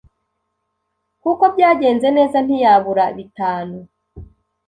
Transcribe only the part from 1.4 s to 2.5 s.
byagenze neza